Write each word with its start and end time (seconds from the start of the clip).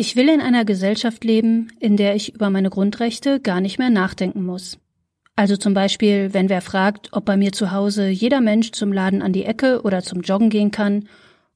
Ich 0.00 0.14
will 0.14 0.28
in 0.28 0.40
einer 0.40 0.64
Gesellschaft 0.64 1.24
leben, 1.24 1.72
in 1.80 1.96
der 1.96 2.14
ich 2.14 2.32
über 2.32 2.50
meine 2.50 2.70
Grundrechte 2.70 3.40
gar 3.40 3.60
nicht 3.60 3.80
mehr 3.80 3.90
nachdenken 3.90 4.46
muss. 4.46 4.78
Also 5.34 5.56
zum 5.56 5.74
Beispiel, 5.74 6.32
wenn 6.32 6.48
wer 6.48 6.62
fragt, 6.62 7.12
ob 7.12 7.24
bei 7.24 7.36
mir 7.36 7.52
zu 7.52 7.72
Hause 7.72 8.08
jeder 8.08 8.40
Mensch 8.40 8.70
zum 8.70 8.92
Laden 8.92 9.22
an 9.22 9.32
die 9.32 9.44
Ecke 9.44 9.82
oder 9.82 10.04
zum 10.04 10.20
Joggen 10.20 10.50
gehen 10.50 10.70
kann, 10.70 11.08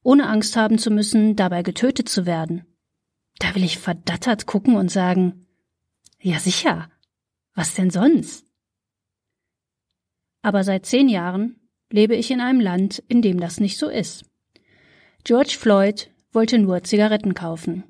ohne 0.03 0.29
Angst 0.29 0.57
haben 0.57 0.79
zu 0.79 0.91
müssen, 0.91 1.37
dabei 1.37 1.63
getötet 1.63 2.09
zu 2.09 2.27
werden. 2.27 2.67
Da 3.39 3.55
will 3.55 3.63
ich 3.63 3.79
verdattert 3.79 4.47
gucken 4.47 4.75
und 4.75 4.91
sagen, 4.91 5.47
ja 6.21 6.41
sicher, 6.41 6.91
was 7.55 7.75
denn 7.75 7.91
sonst? 7.91 8.45
Aber 10.43 10.65
seit 10.65 10.85
zehn 10.85 11.09
Jahren 11.09 11.61
lebe 11.93 12.17
ich 12.17 12.31
in 12.31 12.41
einem 12.41 12.61
Land, 12.61 13.03
in 13.09 13.23
dem 13.23 13.39
das 13.39 13.61
nicht 13.61 13.79
so 13.79 13.89
ist. 13.89 14.25
George 15.25 15.57
Floyd 15.59 16.11
wollte 16.33 16.59
nur 16.59 16.83
Zigaretten 16.83 17.35
kaufen. 17.35 17.85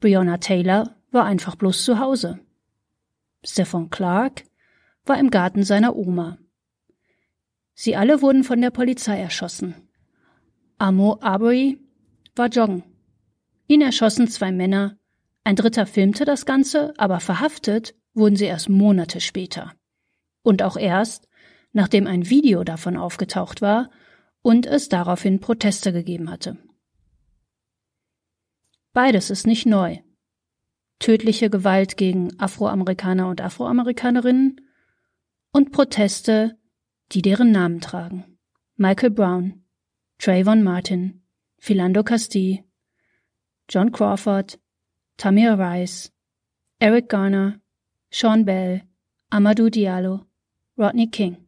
Breonna 0.00 0.38
Taylor 0.38 0.96
war 1.10 1.24
einfach 1.24 1.54
bloß 1.56 1.84
zu 1.84 1.98
Hause. 1.98 2.40
Stephen 3.44 3.90
Clark 3.90 4.44
war 5.04 5.18
im 5.18 5.30
Garten 5.30 5.62
seiner 5.62 5.96
Oma. 5.96 6.38
Sie 7.74 7.94
alle 7.94 8.22
wurden 8.22 8.42
von 8.42 8.60
der 8.60 8.70
Polizei 8.70 9.20
erschossen. 9.20 9.74
Amo 10.78 11.18
Arbery 11.20 11.78
war 12.34 12.48
joggen. 12.48 12.82
Ihn 13.68 13.82
erschossen 13.82 14.28
zwei 14.28 14.50
Männer, 14.50 14.98
ein 15.44 15.56
dritter 15.56 15.86
filmte 15.86 16.24
das 16.24 16.46
Ganze, 16.46 16.92
aber 16.98 17.20
verhaftet 17.20 17.94
wurden 18.14 18.36
sie 18.36 18.46
erst 18.46 18.68
Monate 18.68 19.20
später. 19.20 19.74
Und 20.42 20.62
auch 20.62 20.76
erst, 20.76 21.27
nachdem 21.72 22.06
ein 22.06 22.28
Video 22.28 22.64
davon 22.64 22.96
aufgetaucht 22.96 23.60
war 23.60 23.90
und 24.42 24.66
es 24.66 24.88
daraufhin 24.88 25.40
Proteste 25.40 25.92
gegeben 25.92 26.30
hatte. 26.30 26.56
Beides 28.92 29.30
ist 29.30 29.46
nicht 29.46 29.66
neu. 29.66 29.98
Tödliche 30.98 31.50
Gewalt 31.50 31.96
gegen 31.96 32.38
Afroamerikaner 32.40 33.28
und 33.28 33.40
Afroamerikanerinnen 33.40 34.60
und 35.52 35.70
Proteste, 35.70 36.58
die 37.12 37.22
deren 37.22 37.52
Namen 37.52 37.80
tragen. 37.80 38.38
Michael 38.76 39.10
Brown, 39.10 39.64
Trayvon 40.18 40.62
Martin, 40.62 41.22
Philando 41.58 42.02
Castille, 42.02 42.64
John 43.68 43.92
Crawford, 43.92 44.58
Tamir 45.16 45.58
Rice, 45.58 46.10
Eric 46.80 47.08
Garner, 47.08 47.60
Sean 48.10 48.44
Bell, 48.44 48.82
Amadou 49.30 49.68
Diallo, 49.68 50.26
Rodney 50.76 51.08
King. 51.08 51.47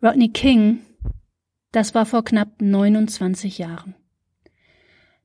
Rodney 0.00 0.28
King, 0.28 0.78
das 1.72 1.92
war 1.92 2.06
vor 2.06 2.24
knapp 2.24 2.60
29 2.60 3.58
Jahren. 3.58 3.96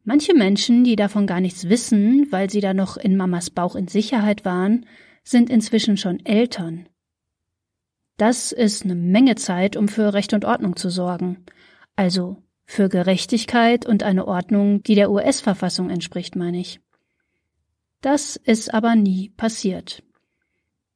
Manche 0.04 0.34
Menschen, 0.34 0.84
die 0.84 0.96
davon 0.96 1.28
gar 1.28 1.40
nichts 1.42 1.70
wissen, 1.70 2.26
weil 2.32 2.50
sie 2.50 2.60
da 2.60 2.74
noch 2.74 2.98
in 2.98 3.16
Mamas 3.16 3.52
Bauch 3.52 3.76
in 3.76 3.88
Sicherheit 3.88 4.46
waren, 4.46 4.88
sind 5.24 5.52
inzwischen 5.52 5.96
schon 5.96 6.26
Eltern. 6.26 6.90
Das 8.18 8.52
ist 8.52 8.84
eine 8.84 8.96
Menge 8.96 9.36
Zeit, 9.36 9.78
um 9.78 9.88
für 9.88 10.12
Recht 10.12 10.34
und 10.34 10.44
Ordnung 10.44 10.76
zu 10.76 10.90
sorgen. 10.90 11.46
Also 11.96 12.38
für 12.66 12.90
Gerechtigkeit 12.90 13.86
und 13.86 14.02
eine 14.02 14.28
Ordnung, 14.28 14.82
die 14.82 14.96
der 14.96 15.12
US-Verfassung 15.12 15.92
entspricht, 15.92 16.36
meine 16.36 16.60
ich. 16.60 16.80
Das 18.02 18.38
ist 18.38 18.74
aber 18.74 18.96
nie 18.96 19.30
passiert. 19.30 20.02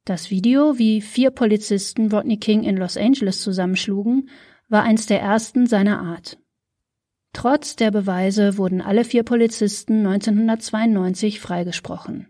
Das 0.08 0.32
Video, 0.32 0.78
wie 0.78 1.02
vier 1.02 1.32
Polizisten 1.32 2.10
Rodney 2.10 2.38
King 2.38 2.64
in 2.64 2.78
Los 2.78 2.96
Angeles 2.96 3.42
zusammenschlugen, 3.42 4.30
war 4.70 4.84
eins 4.84 5.06
der 5.06 5.20
ersten 5.20 5.68
seiner 5.68 6.00
Art. 6.00 6.38
Trotz 7.34 7.76
der 7.76 7.92
Beweise 7.92 8.58
wurden 8.58 8.80
alle 8.80 9.04
vier 9.04 9.24
Polizisten 9.24 10.08
1992 10.08 11.42
freigesprochen. 11.42 12.30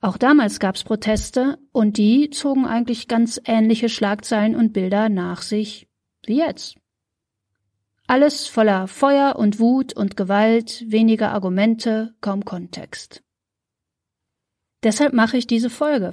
Auch 0.00 0.16
damals 0.16 0.58
gab's 0.58 0.82
Proteste 0.82 1.58
und 1.72 1.98
die 1.98 2.30
zogen 2.30 2.64
eigentlich 2.64 3.06
ganz 3.06 3.38
ähnliche 3.44 3.90
Schlagzeilen 3.90 4.56
und 4.56 4.72
Bilder 4.72 5.10
nach 5.10 5.42
sich 5.42 5.90
wie 6.24 6.38
jetzt. 6.38 6.78
Alles 8.06 8.46
voller 8.46 8.88
Feuer 8.88 9.36
und 9.36 9.60
Wut 9.60 9.92
und 9.92 10.16
Gewalt, 10.16 10.86
weniger 10.88 11.32
Argumente, 11.32 12.14
kaum 12.22 12.46
Kontext. 12.46 13.22
Deshalb 14.82 15.12
mache 15.12 15.36
ich 15.36 15.46
diese 15.46 15.68
Folge. 15.68 16.12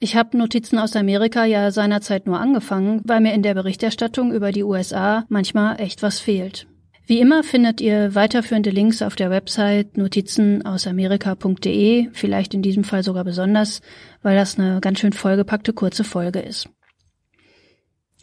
Ich 0.00 0.14
habe 0.14 0.38
Notizen 0.38 0.78
aus 0.78 0.94
Amerika 0.94 1.44
ja 1.44 1.72
seinerzeit 1.72 2.26
nur 2.26 2.38
angefangen, 2.38 3.00
weil 3.04 3.20
mir 3.20 3.34
in 3.34 3.42
der 3.42 3.54
Berichterstattung 3.54 4.32
über 4.32 4.52
die 4.52 4.62
USA 4.62 5.24
manchmal 5.28 5.80
echt 5.80 6.02
was 6.02 6.20
fehlt. 6.20 6.68
Wie 7.06 7.18
immer 7.20 7.42
findet 7.42 7.80
ihr 7.80 8.14
weiterführende 8.14 8.70
Links 8.70 9.02
auf 9.02 9.16
der 9.16 9.30
Website 9.30 9.96
notizenausamerika.de, 9.96 12.10
vielleicht 12.12 12.54
in 12.54 12.62
diesem 12.62 12.84
Fall 12.84 13.02
sogar 13.02 13.24
besonders, 13.24 13.80
weil 14.22 14.36
das 14.36 14.56
eine 14.58 14.80
ganz 14.80 15.00
schön 15.00 15.14
vollgepackte 15.14 15.72
kurze 15.72 16.04
Folge 16.04 16.38
ist. 16.40 16.68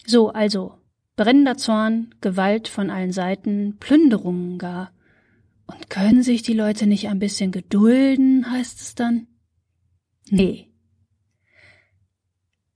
So, 0.05 0.29
also, 0.29 0.75
brennender 1.17 1.57
Zorn, 1.57 2.15
Gewalt 2.21 2.69
von 2.69 2.89
allen 2.89 3.11
Seiten, 3.11 3.75
Plünderungen 3.79 4.59
gar. 4.59 4.93
Und 5.65 5.89
können 5.89 6.21
sich 6.21 6.43
die 6.43 6.53
Leute 6.53 6.87
nicht 6.87 7.09
ein 7.09 7.19
bisschen 7.19 7.51
gedulden, 7.51 8.49
heißt 8.49 8.79
es 8.79 8.93
dann? 8.93 9.27
Nee, 10.29 10.69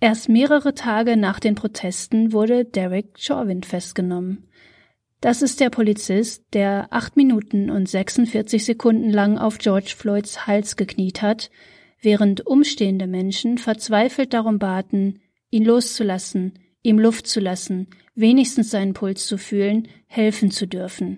Erst 0.02 0.30
mehrere 0.30 0.74
Tage 0.74 1.18
nach 1.18 1.40
den 1.40 1.56
Protesten 1.56 2.32
wurde 2.32 2.64
Derek 2.64 3.20
Chauvin 3.20 3.64
festgenommen. 3.64 4.48
Das 5.20 5.42
ist 5.42 5.60
der 5.60 5.70
Polizist, 5.70 6.46
der 6.54 6.88
acht 6.92 7.18
Minuten 7.18 7.70
und 7.70 7.90
46 7.90 8.64
Sekunden 8.64 9.10
lang 9.10 9.38
auf 9.38 9.58
George 9.58 9.94
Floyds 9.98 10.48
Hals 10.48 10.78
gekniet 10.78 11.22
hat, 11.22 11.52
während 12.02 12.48
umstehende 12.48 13.08
Menschen 13.08 13.58
verzweifelt 13.58 14.34
darum 14.34 14.58
baten, 14.58 15.20
ihn 15.50 15.66
loszulassen, 15.66 16.54
ihm 16.82 16.98
Luft 16.98 17.28
zu 17.28 17.42
lassen, 17.42 17.88
wenigstens 18.16 18.70
seinen 18.70 18.94
Puls 18.94 19.26
zu 19.26 19.38
fühlen, 19.38 19.90
helfen 20.08 20.52
zu 20.52 20.66
dürfen. 20.66 21.18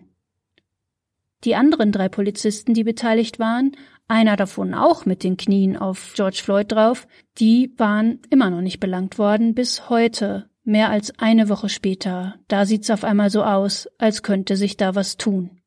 Die 1.44 1.56
anderen 1.56 1.92
drei 1.92 2.10
Polizisten, 2.10 2.74
die 2.74 2.84
beteiligt 2.84 3.38
waren, 3.38 3.74
einer 4.12 4.36
davon 4.36 4.74
auch 4.74 5.06
mit 5.06 5.24
den 5.24 5.38
Knien 5.38 5.78
auf 5.78 6.12
George 6.16 6.42
Floyd 6.44 6.70
drauf, 6.70 7.08
die 7.40 7.74
waren 7.78 8.20
immer 8.30 8.50
noch 8.50 8.60
nicht 8.60 8.82
belangt 8.82 9.18
worden 9.18 9.56
bis 9.56 9.90
heute, 9.90 10.50
mehr 10.64 10.90
als 10.90 11.18
eine 11.18 11.48
Woche 11.48 11.70
später. 11.70 12.36
Da 12.50 12.66
sieht's 12.66 12.90
auf 12.90 13.06
einmal 13.06 13.30
so 13.30 13.44
aus, 13.44 13.88
als 13.98 14.22
könnte 14.22 14.58
sich 14.58 14.76
da 14.76 14.96
was 14.96 15.16
tun. 15.16 15.62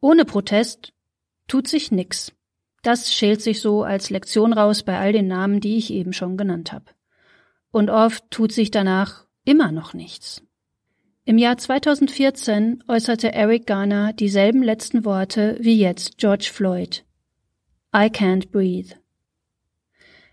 Ohne 0.00 0.24
Protest 0.24 0.94
tut 1.46 1.68
sich 1.68 1.92
nix. 1.92 2.32
Das 2.82 3.12
schält 3.12 3.42
sich 3.42 3.60
so 3.60 3.82
als 3.82 4.08
Lektion 4.08 4.54
raus 4.54 4.82
bei 4.82 4.98
all 4.98 5.12
den 5.12 5.28
Namen, 5.28 5.60
die 5.60 5.76
ich 5.76 5.92
eben 5.92 6.14
schon 6.14 6.38
genannt 6.38 6.72
habe. 6.72 6.86
Und 7.70 7.90
oft 7.90 8.24
tut 8.30 8.50
sich 8.50 8.70
danach 8.70 9.26
immer 9.44 9.72
noch 9.72 9.92
nichts. 9.92 10.42
Im 11.26 11.36
Jahr 11.36 11.58
2014 11.58 12.84
äußerte 12.88 13.30
Eric 13.34 13.66
Garner 13.66 14.14
dieselben 14.14 14.62
letzten 14.62 15.04
Worte 15.04 15.58
wie 15.60 15.78
jetzt 15.78 16.16
George 16.16 16.48
Floyd. 16.50 17.04
I 17.94 18.10
can't 18.10 18.50
breathe. 18.50 18.96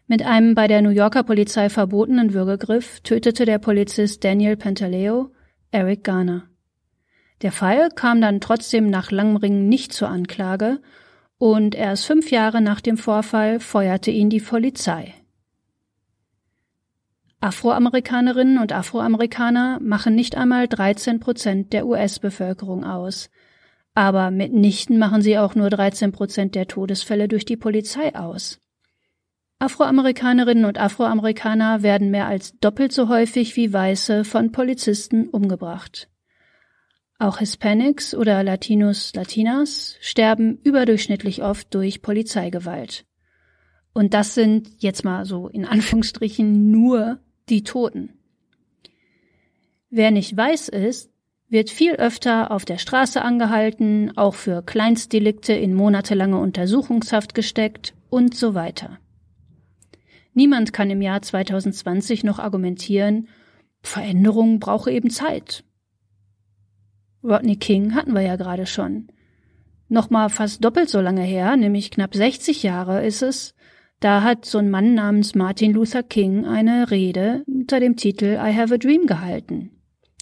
Mit 0.07 0.21
einem 0.23 0.55
bei 0.55 0.67
der 0.67 0.81
New 0.81 0.89
Yorker 0.89 1.23
Polizei 1.23 1.69
verbotenen 1.69 2.33
Würgegriff 2.33 2.99
tötete 2.99 3.45
der 3.45 3.59
Polizist 3.59 4.23
Daniel 4.23 4.57
Pantaleo 4.57 5.31
Eric 5.71 6.03
Garner. 6.03 6.49
Der 7.41 7.51
Fall 7.51 7.89
kam 7.89 8.19
dann 8.19 8.41
trotzdem 8.41 8.89
nach 8.89 9.09
langem 9.09 9.37
Ringen 9.37 9.69
nicht 9.69 9.93
zur 9.93 10.09
Anklage 10.09 10.81
und 11.37 11.75
erst 11.75 12.05
fünf 12.05 12.29
Jahre 12.29 12.61
nach 12.61 12.81
dem 12.81 12.97
Vorfall 12.97 13.59
feuerte 13.59 14.11
ihn 14.11 14.29
die 14.29 14.41
Polizei. 14.41 15.13
Afroamerikanerinnen 17.39 18.57
und 18.57 18.73
Afroamerikaner 18.73 19.79
machen 19.81 20.13
nicht 20.15 20.35
einmal 20.35 20.67
13 20.67 21.19
Prozent 21.19 21.71
der 21.71 21.87
US-Bevölkerung 21.87 22.83
aus– 22.83 23.29
aber 23.95 24.29
mitnichten 24.29 24.99
machen 24.99 25.21
sie 25.21 25.37
auch 25.37 25.55
nur 25.55 25.69
13 25.69 26.11
Prozent 26.11 26.53
der 26.53 26.67
Todesfälle 26.67 27.27
durch 27.27 27.45
die 27.45 27.57
Polizei 27.57 28.13
aus. 28.13 28.59
Afroamerikanerinnen 29.57 30.65
und 30.65 30.77
Afroamerikaner 30.77 31.81
werden 31.81 32.11
mehr 32.11 32.27
als 32.27 32.59
doppelt 32.59 32.91
so 32.91 33.07
häufig 33.07 33.55
wie 33.55 33.71
Weiße 33.71 34.25
von 34.25 34.51
Polizisten 34.51 35.29
umgebracht. 35.29 36.09
Auch 37.17 37.37
Hispanics 37.37 38.13
oder 38.13 38.43
Latinos, 38.43 39.13
Latinas 39.15 39.95
sterben 40.01 40.59
überdurchschnittlich 40.63 41.41
oft 41.41 41.73
durch 41.73 42.01
Polizeigewalt. 42.01 43.05
Und 43.93 44.13
das 44.13 44.35
sind 44.35 44.69
jetzt 44.79 45.05
mal 45.05 45.23
so 45.23 45.47
in 45.47 45.63
Anführungsstrichen 45.63 46.69
nur 46.69 47.19
die 47.47 47.63
Toten. 47.63 48.09
Wer 49.89 50.11
nicht 50.11 50.35
weiß 50.35 50.67
ist, 50.67 51.14
wird 51.55 51.69
viel 51.69 51.93
öfter 51.93 52.51
auf 52.51 52.65
der 52.65 52.77
Straße 52.77 53.21
angehalten, 53.21 54.11
auch 54.17 54.35
für 54.35 54.61
Kleinstdelikte 54.61 55.53
in 55.53 55.73
monatelange 55.73 56.37
Untersuchungshaft 56.37 57.33
gesteckt 57.33 57.93
und 58.09 58.35
so 58.35 58.55
weiter. 58.55 58.99
Niemand 60.33 60.73
kann 60.73 60.89
im 60.89 61.01
Jahr 61.01 61.21
2020 61.21 62.25
noch 62.25 62.39
argumentieren, 62.39 63.29
Veränderung 63.81 64.59
brauche 64.59 64.91
eben 64.91 65.09
Zeit. 65.09 65.63
Rodney 67.23 67.55
King 67.55 67.95
hatten 67.95 68.11
wir 68.11 68.21
ja 68.21 68.35
gerade 68.35 68.65
schon. 68.65 69.07
Nochmal 69.87 70.29
fast 70.29 70.61
doppelt 70.61 70.89
so 70.89 70.99
lange 70.99 71.23
her, 71.23 71.55
nämlich 71.55 71.89
knapp 71.89 72.13
60 72.13 72.63
Jahre 72.63 73.05
ist 73.05 73.21
es, 73.21 73.55
da 74.01 74.23
hat 74.23 74.43
so 74.43 74.57
ein 74.57 74.69
Mann 74.69 74.93
namens 74.93 75.35
Martin 75.35 75.71
Luther 75.71 76.03
King 76.03 76.43
eine 76.43 76.91
Rede 76.91 77.45
unter 77.47 77.79
dem 77.79 77.95
Titel 77.95 78.33
I 78.33 78.53
Have 78.53 78.73
a 78.73 78.77
Dream 78.77 79.05
gehalten. 79.05 79.74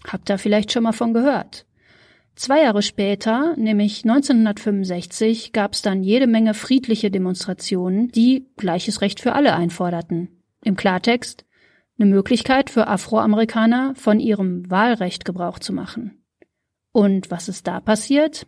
Habt 0.07 0.29
ihr 0.29 0.38
vielleicht 0.38 0.71
schon 0.71 0.83
mal 0.83 0.91
von 0.91 1.13
gehört? 1.13 1.65
Zwei 2.35 2.63
Jahre 2.63 2.81
später, 2.81 3.55
nämlich 3.57 4.03
1965, 4.03 5.53
gab 5.53 5.73
es 5.73 5.81
dann 5.83 6.03
jede 6.03 6.25
Menge 6.25 6.53
friedliche 6.53 7.11
Demonstrationen, 7.11 8.09
die 8.09 8.47
gleiches 8.57 9.01
Recht 9.01 9.19
für 9.19 9.33
alle 9.33 9.55
einforderten. 9.55 10.41
Im 10.63 10.75
Klartext 10.75 11.45
eine 12.00 12.09
Möglichkeit 12.09 12.69
für 12.69 12.88
Afroamerikaner 12.88 13.94
von 13.95 14.19
ihrem 14.19 14.69
Wahlrecht 14.69 15.25
Gebrauch 15.25 15.59
zu 15.59 15.73
machen. 15.73 16.23
Und 16.91 17.29
was 17.29 17.49
ist 17.49 17.67
da 17.67 17.79
passiert? 17.79 18.47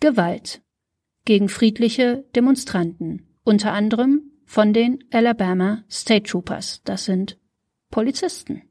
Gewalt 0.00 0.62
gegen 1.24 1.48
friedliche 1.48 2.24
Demonstranten, 2.34 3.26
unter 3.44 3.72
anderem 3.72 4.30
von 4.44 4.72
den 4.72 5.04
Alabama 5.10 5.84
State 5.90 6.30
Troopers, 6.30 6.82
das 6.84 7.04
sind 7.06 7.38
Polizisten. 7.90 8.62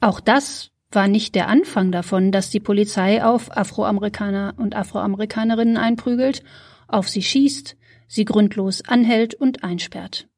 Auch 0.00 0.20
das 0.20 0.69
war 0.92 1.08
nicht 1.08 1.34
der 1.34 1.48
Anfang 1.48 1.92
davon, 1.92 2.32
dass 2.32 2.50
die 2.50 2.60
Polizei 2.60 3.22
auf 3.24 3.56
Afroamerikaner 3.56 4.54
und 4.56 4.74
Afroamerikanerinnen 4.74 5.76
einprügelt, 5.76 6.42
auf 6.88 7.08
sie 7.08 7.22
schießt, 7.22 7.76
sie 8.08 8.24
grundlos 8.24 8.82
anhält 8.82 9.34
und 9.34 9.62
einsperrt. 9.62 10.28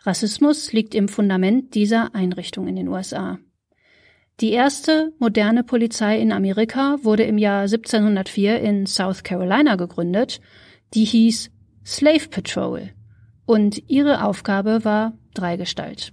Rassismus 0.00 0.72
liegt 0.72 0.94
im 0.94 1.08
Fundament 1.08 1.74
dieser 1.74 2.14
Einrichtung 2.14 2.68
in 2.68 2.76
den 2.76 2.88
USA. 2.88 3.38
Die 4.40 4.52
erste 4.52 5.12
moderne 5.18 5.64
Polizei 5.64 6.20
in 6.20 6.30
Amerika 6.30 6.98
wurde 7.02 7.24
im 7.24 7.38
Jahr 7.38 7.62
1704 7.62 8.60
in 8.60 8.86
South 8.86 9.24
Carolina 9.24 9.74
gegründet. 9.74 10.40
Die 10.94 11.04
hieß 11.04 11.50
Slave 11.84 12.28
Patrol 12.28 12.90
und 13.46 13.82
ihre 13.88 14.22
Aufgabe 14.22 14.84
war 14.84 15.14
Dreigestalt. 15.34 16.12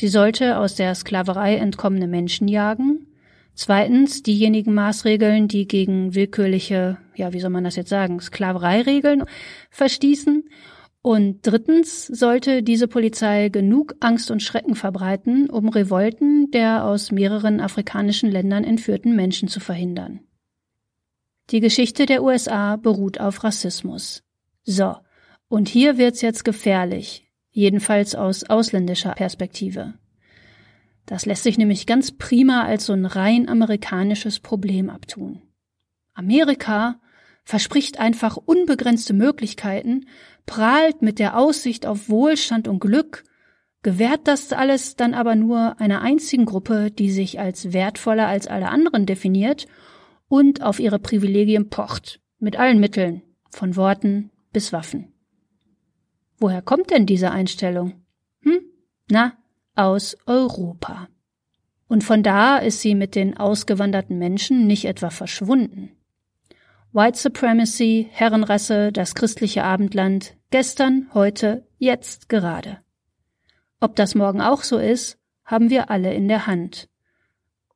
Sie 0.00 0.08
sollte 0.08 0.56
aus 0.56 0.76
der 0.76 0.94
Sklaverei 0.94 1.56
entkommene 1.56 2.08
Menschen 2.08 2.48
jagen, 2.48 3.06
zweitens 3.52 4.22
diejenigen 4.22 4.72
Maßregeln, 4.72 5.46
die 5.46 5.68
gegen 5.68 6.14
willkürliche, 6.14 6.96
ja, 7.14 7.34
wie 7.34 7.40
soll 7.40 7.50
man 7.50 7.64
das 7.64 7.76
jetzt 7.76 7.90
sagen, 7.90 8.18
Sklavereiregeln 8.18 9.24
verstießen 9.68 10.48
und 11.02 11.40
drittens 11.42 12.06
sollte 12.06 12.62
diese 12.62 12.88
Polizei 12.88 13.50
genug 13.50 13.94
Angst 14.00 14.30
und 14.30 14.42
Schrecken 14.42 14.74
verbreiten, 14.74 15.50
um 15.50 15.68
Revolten 15.68 16.50
der 16.50 16.86
aus 16.86 17.12
mehreren 17.12 17.60
afrikanischen 17.60 18.30
Ländern 18.30 18.64
entführten 18.64 19.14
Menschen 19.14 19.48
zu 19.48 19.60
verhindern. 19.60 20.20
Die 21.50 21.60
Geschichte 21.60 22.06
der 22.06 22.22
USA 22.22 22.76
beruht 22.76 23.20
auf 23.20 23.44
Rassismus. 23.44 24.22
So, 24.62 24.96
und 25.48 25.68
hier 25.68 25.98
wird's 25.98 26.22
jetzt 26.22 26.46
gefährlich, 26.46 27.29
jedenfalls 27.50 28.14
aus 28.14 28.44
ausländischer 28.44 29.12
Perspektive. 29.12 29.94
Das 31.06 31.26
lässt 31.26 31.42
sich 31.42 31.58
nämlich 31.58 31.86
ganz 31.86 32.12
prima 32.12 32.64
als 32.64 32.86
so 32.86 32.92
ein 32.92 33.06
rein 33.06 33.48
amerikanisches 33.48 34.38
Problem 34.38 34.90
abtun. 34.90 35.42
Amerika 36.14 37.00
verspricht 37.44 37.98
einfach 37.98 38.36
unbegrenzte 38.36 39.12
Möglichkeiten, 39.12 40.06
prahlt 40.46 41.02
mit 41.02 41.18
der 41.18 41.36
Aussicht 41.36 41.86
auf 41.86 42.08
Wohlstand 42.08 42.68
und 42.68 42.78
Glück, 42.78 43.24
gewährt 43.82 44.28
das 44.28 44.52
alles 44.52 44.96
dann 44.96 45.14
aber 45.14 45.34
nur 45.34 45.80
einer 45.80 46.02
einzigen 46.02 46.44
Gruppe, 46.44 46.90
die 46.90 47.10
sich 47.10 47.40
als 47.40 47.72
wertvoller 47.72 48.28
als 48.28 48.46
alle 48.46 48.68
anderen 48.68 49.06
definiert 49.06 49.66
und 50.28 50.62
auf 50.62 50.78
ihre 50.78 50.98
Privilegien 50.98 51.70
pocht, 51.70 52.20
mit 52.38 52.56
allen 52.56 52.78
Mitteln, 52.78 53.22
von 53.50 53.74
Worten 53.74 54.30
bis 54.52 54.72
Waffen. 54.72 55.12
Woher 56.40 56.62
kommt 56.62 56.90
denn 56.90 57.04
diese 57.04 57.30
Einstellung? 57.30 58.02
Hm? 58.40 58.60
Na, 59.10 59.34
aus 59.74 60.16
Europa. 60.26 61.08
Und 61.86 62.02
von 62.02 62.22
da 62.22 62.56
ist 62.56 62.80
sie 62.80 62.94
mit 62.94 63.14
den 63.14 63.36
ausgewanderten 63.36 64.18
Menschen 64.18 64.66
nicht 64.66 64.86
etwa 64.86 65.10
verschwunden. 65.10 65.90
White 66.92 67.18
Supremacy, 67.18 68.08
Herrenrasse, 68.10 68.90
das 68.90 69.14
christliche 69.14 69.64
Abendland, 69.64 70.36
gestern, 70.50 71.08
heute, 71.12 71.66
jetzt 71.78 72.28
gerade. 72.28 72.78
Ob 73.78 73.94
das 73.94 74.14
morgen 74.14 74.40
auch 74.40 74.62
so 74.62 74.78
ist, 74.78 75.18
haben 75.44 75.68
wir 75.68 75.90
alle 75.90 76.14
in 76.14 76.26
der 76.26 76.46
Hand. 76.46 76.88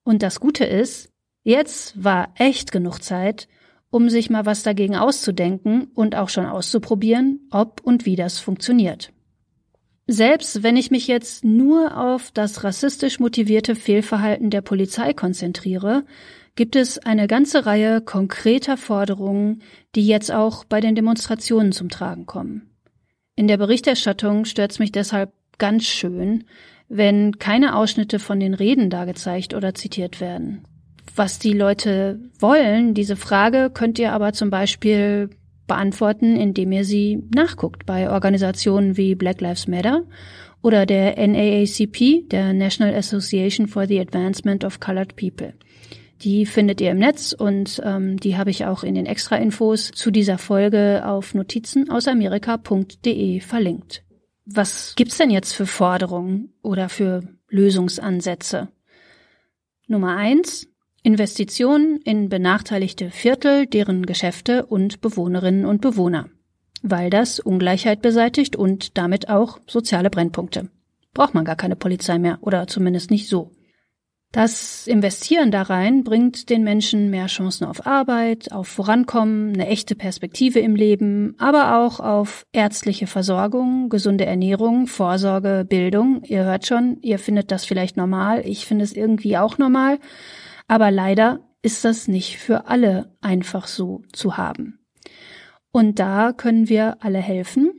Und 0.04 0.22
das 0.22 0.40
Gute 0.40 0.64
ist, 0.64 1.12
jetzt 1.42 2.02
war 2.02 2.32
echt 2.36 2.72
genug 2.72 3.02
Zeit, 3.02 3.46
um 3.94 4.10
sich 4.10 4.28
mal 4.28 4.44
was 4.44 4.64
dagegen 4.64 4.96
auszudenken 4.96 5.84
und 5.94 6.16
auch 6.16 6.28
schon 6.28 6.46
auszuprobieren, 6.46 7.46
ob 7.52 7.80
und 7.80 8.06
wie 8.06 8.16
das 8.16 8.40
funktioniert. 8.40 9.12
Selbst 10.08 10.64
wenn 10.64 10.76
ich 10.76 10.90
mich 10.90 11.06
jetzt 11.06 11.44
nur 11.44 11.96
auf 11.96 12.32
das 12.32 12.64
rassistisch 12.64 13.20
motivierte 13.20 13.76
Fehlverhalten 13.76 14.50
der 14.50 14.62
Polizei 14.62 15.12
konzentriere, 15.12 16.04
gibt 16.56 16.74
es 16.74 16.98
eine 16.98 17.28
ganze 17.28 17.66
Reihe 17.66 18.00
konkreter 18.00 18.76
Forderungen, 18.76 19.62
die 19.94 20.08
jetzt 20.08 20.32
auch 20.32 20.64
bei 20.64 20.80
den 20.80 20.96
Demonstrationen 20.96 21.70
zum 21.70 21.88
Tragen 21.88 22.26
kommen. 22.26 22.74
In 23.36 23.46
der 23.46 23.58
Berichterstattung 23.58 24.44
stört 24.44 24.72
es 24.72 24.80
mich 24.80 24.90
deshalb 24.90 25.32
ganz 25.58 25.84
schön, 25.84 26.46
wenn 26.88 27.38
keine 27.38 27.76
Ausschnitte 27.76 28.18
von 28.18 28.40
den 28.40 28.54
Reden 28.54 28.90
dargezeigt 28.90 29.54
oder 29.54 29.72
zitiert 29.72 30.20
werden. 30.20 30.66
Was 31.16 31.38
die 31.38 31.52
Leute 31.52 32.18
wollen, 32.40 32.92
diese 32.92 33.14
Frage 33.14 33.70
könnt 33.72 34.00
ihr 34.00 34.12
aber 34.12 34.32
zum 34.32 34.50
Beispiel 34.50 35.30
beantworten, 35.68 36.34
indem 36.36 36.72
ihr 36.72 36.84
sie 36.84 37.22
nachguckt 37.34 37.86
bei 37.86 38.10
Organisationen 38.10 38.96
wie 38.96 39.14
Black 39.14 39.40
Lives 39.40 39.68
Matter 39.68 40.02
oder 40.60 40.86
der 40.86 41.16
NAACP, 41.16 42.28
der 42.28 42.52
National 42.52 42.94
Association 42.94 43.68
for 43.68 43.86
the 43.86 44.00
Advancement 44.00 44.64
of 44.64 44.80
Colored 44.80 45.14
People. 45.14 45.54
Die 46.22 46.46
findet 46.46 46.80
ihr 46.80 46.90
im 46.90 46.98
Netz 46.98 47.32
und 47.32 47.80
ähm, 47.84 48.18
die 48.18 48.36
habe 48.36 48.50
ich 48.50 48.64
auch 48.64 48.82
in 48.82 48.96
den 48.96 49.06
Extra-Infos 49.06 49.92
zu 49.92 50.10
dieser 50.10 50.38
Folge 50.38 51.02
auf 51.04 51.32
notizenausamerika.de 51.34 53.38
verlinkt. 53.40 54.02
Was 54.46 54.94
gibt's 54.96 55.18
denn 55.18 55.30
jetzt 55.30 55.52
für 55.52 55.66
Forderungen 55.66 56.54
oder 56.62 56.88
für 56.88 57.22
Lösungsansätze? 57.48 58.70
Nummer 59.86 60.16
eins, 60.16 60.66
Investitionen 61.06 62.00
in 62.02 62.30
benachteiligte 62.30 63.10
Viertel, 63.10 63.66
deren 63.66 64.06
Geschäfte 64.06 64.64
und 64.64 65.02
Bewohnerinnen 65.02 65.66
und 65.66 65.82
Bewohner, 65.82 66.30
weil 66.82 67.10
das 67.10 67.40
Ungleichheit 67.40 68.00
beseitigt 68.00 68.56
und 68.56 68.96
damit 68.96 69.28
auch 69.28 69.58
soziale 69.66 70.08
Brennpunkte. 70.08 70.70
Braucht 71.12 71.34
man 71.34 71.44
gar 71.44 71.56
keine 71.56 71.76
Polizei 71.76 72.18
mehr 72.18 72.38
oder 72.40 72.66
zumindest 72.68 73.10
nicht 73.10 73.28
so. 73.28 73.50
Das 74.32 74.86
Investieren 74.86 75.50
da 75.50 75.60
rein 75.60 76.04
bringt 76.04 76.48
den 76.48 76.64
Menschen 76.64 77.10
mehr 77.10 77.26
Chancen 77.26 77.66
auf 77.66 77.86
Arbeit, 77.86 78.50
auf 78.50 78.66
Vorankommen, 78.66 79.52
eine 79.52 79.66
echte 79.68 79.94
Perspektive 79.94 80.58
im 80.58 80.74
Leben, 80.74 81.36
aber 81.38 81.76
auch 81.84 82.00
auf 82.00 82.46
ärztliche 82.52 83.06
Versorgung, 83.06 83.90
gesunde 83.90 84.24
Ernährung, 84.24 84.86
Vorsorge, 84.86 85.66
Bildung. 85.68 86.22
Ihr 86.24 86.44
hört 86.44 86.66
schon, 86.66 86.96
ihr 87.02 87.18
findet 87.18 87.50
das 87.50 87.66
vielleicht 87.66 87.98
normal, 87.98 88.42
ich 88.46 88.64
finde 88.64 88.84
es 88.84 88.94
irgendwie 88.94 89.36
auch 89.36 89.58
normal, 89.58 89.98
aber 90.68 90.90
leider 90.90 91.40
ist 91.62 91.84
das 91.84 92.08
nicht 92.08 92.38
für 92.38 92.66
alle 92.68 93.12
einfach 93.20 93.66
so 93.66 94.02
zu 94.12 94.36
haben. 94.36 94.78
Und 95.72 95.98
da 95.98 96.32
können 96.32 96.68
wir 96.68 96.98
alle 97.00 97.18
helfen 97.18 97.72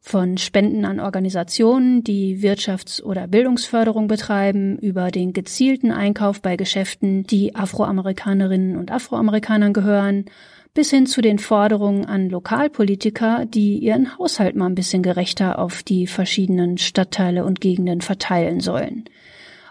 von 0.00 0.38
Spenden 0.38 0.84
an 0.84 1.00
Organisationen, 1.00 2.02
die 2.02 2.38
Wirtschafts- 2.42 3.02
oder 3.02 3.26
Bildungsförderung 3.26 4.08
betreiben, 4.08 4.78
über 4.78 5.10
den 5.10 5.32
gezielten 5.32 5.90
Einkauf 5.92 6.40
bei 6.40 6.56
Geschäften, 6.56 7.24
die 7.24 7.54
Afroamerikanerinnen 7.54 8.76
und 8.76 8.90
Afroamerikanern 8.90 9.74
gehören, 9.74 10.24
bis 10.72 10.90
hin 10.90 11.06
zu 11.06 11.20
den 11.20 11.38
Forderungen 11.38 12.06
an 12.06 12.30
Lokalpolitiker, 12.30 13.44
die 13.46 13.78
ihren 13.78 14.16
Haushalt 14.16 14.56
mal 14.56 14.66
ein 14.66 14.74
bisschen 14.74 15.02
gerechter 15.02 15.58
auf 15.58 15.82
die 15.82 16.06
verschiedenen 16.06 16.78
Stadtteile 16.78 17.44
und 17.44 17.60
Gegenden 17.60 18.00
verteilen 18.00 18.60
sollen. 18.60 19.04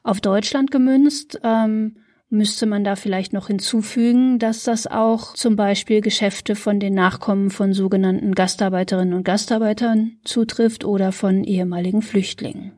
Auf 0.03 0.21
Deutschland 0.21 0.69
gemünzt 0.69 1.39
ähm, 1.43 1.95
müsste 2.29 2.65
man 2.65 2.83
da 2.83 2.95
vielleicht 2.95 3.33
noch 3.33 3.47
hinzufügen, 3.47 4.39
dass 4.39 4.63
das 4.63 4.87
auch 4.87 5.33
zum 5.33 5.55
Beispiel 5.55 6.01
Geschäfte 6.01 6.55
von 6.55 6.79
den 6.79 6.93
Nachkommen 6.93 7.49
von 7.49 7.73
sogenannten 7.73 8.35
Gastarbeiterinnen 8.35 9.13
und 9.13 9.23
Gastarbeitern 9.23 10.17
zutrifft 10.23 10.83
oder 10.83 11.11
von 11.11 11.43
ehemaligen 11.43 12.01
Flüchtlingen. 12.01 12.73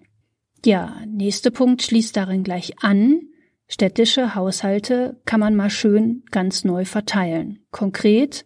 Ja, 0.65 1.01
nächster 1.08 1.51
Punkt 1.51 1.82
schließt 1.82 2.15
darin 2.15 2.44
gleich 2.44 2.84
an. 2.84 3.22
Städtische 3.68 4.36
Haushalte 4.36 5.20
kann 5.25 5.39
man 5.39 5.56
mal 5.56 5.70
schön 5.70 6.24
ganz 6.32 6.63
neu 6.63 6.86
verteilen. 6.86 7.60
Konkret 7.72 8.46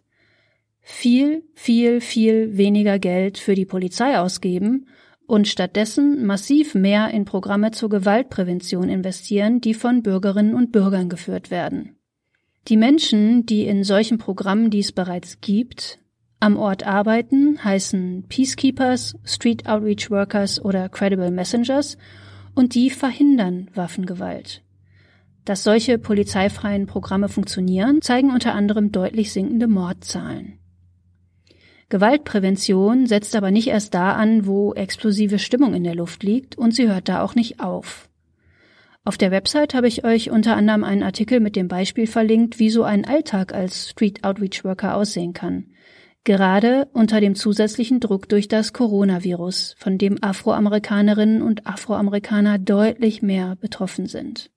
viel, 0.80 1.44
viel, 1.54 2.00
viel 2.00 2.56
weniger 2.56 2.98
Geld 2.98 3.38
für 3.38 3.54
die 3.54 3.64
Polizei 3.64 4.18
ausgeben 4.18 4.86
und 5.26 5.48
stattdessen 5.48 6.26
massiv 6.26 6.74
mehr 6.74 7.10
in 7.10 7.24
Programme 7.24 7.70
zur 7.70 7.88
Gewaltprävention 7.88 8.88
investieren, 8.88 9.60
die 9.60 9.74
von 9.74 10.02
Bürgerinnen 10.02 10.54
und 10.54 10.72
Bürgern 10.72 11.08
geführt 11.08 11.50
werden. 11.50 11.96
Die 12.68 12.76
Menschen, 12.76 13.44
die 13.46 13.66
in 13.66 13.84
solchen 13.84 14.18
Programmen, 14.18 14.70
die 14.70 14.80
es 14.80 14.92
bereits 14.92 15.40
gibt, 15.40 15.98
am 16.40 16.56
Ort 16.56 16.86
arbeiten, 16.86 17.62
heißen 17.62 18.26
Peacekeepers, 18.28 19.16
Street 19.24 19.66
Outreach 19.66 20.10
Workers 20.10 20.62
oder 20.62 20.88
Credible 20.88 21.30
Messengers 21.30 21.96
und 22.54 22.74
die 22.74 22.90
verhindern 22.90 23.70
Waffengewalt. 23.74 24.62
Dass 25.44 25.62
solche 25.62 25.98
polizeifreien 25.98 26.86
Programme 26.86 27.28
funktionieren, 27.28 28.00
zeigen 28.00 28.30
unter 28.30 28.54
anderem 28.54 28.92
deutlich 28.92 29.32
sinkende 29.32 29.68
Mordzahlen. 29.68 30.58
Gewaltprävention 31.88 33.06
setzt 33.06 33.36
aber 33.36 33.50
nicht 33.50 33.68
erst 33.68 33.94
da 33.94 34.12
an, 34.12 34.46
wo 34.46 34.72
explosive 34.72 35.38
Stimmung 35.38 35.74
in 35.74 35.84
der 35.84 35.94
Luft 35.94 36.22
liegt, 36.22 36.56
und 36.56 36.72
sie 36.72 36.88
hört 36.88 37.08
da 37.08 37.22
auch 37.22 37.34
nicht 37.34 37.60
auf. 37.60 38.08
Auf 39.06 39.18
der 39.18 39.30
Website 39.30 39.74
habe 39.74 39.86
ich 39.86 40.02
euch 40.04 40.30
unter 40.30 40.56
anderem 40.56 40.82
einen 40.82 41.02
Artikel 41.02 41.40
mit 41.40 41.56
dem 41.56 41.68
Beispiel 41.68 42.06
verlinkt, 42.06 42.58
wie 42.58 42.70
so 42.70 42.84
ein 42.84 43.04
Alltag 43.04 43.52
als 43.52 43.90
Street 43.90 44.24
Outreach 44.24 44.64
Worker 44.64 44.96
aussehen 44.96 45.34
kann. 45.34 45.66
Gerade 46.24 46.88
unter 46.94 47.20
dem 47.20 47.34
zusätzlichen 47.34 48.00
Druck 48.00 48.30
durch 48.30 48.48
das 48.48 48.72
Coronavirus, 48.72 49.76
von 49.78 49.98
dem 49.98 50.16
Afroamerikanerinnen 50.22 51.42
und 51.42 51.66
Afroamerikaner 51.66 52.58
deutlich 52.58 53.20
mehr 53.20 53.56
betroffen 53.56 54.06
sind. 54.06 54.50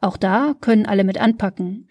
Auch 0.00 0.18
da 0.18 0.54
können 0.60 0.84
alle 0.84 1.04
mit 1.04 1.18
anpacken. 1.18 1.88